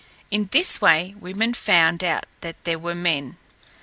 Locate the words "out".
2.03-2.25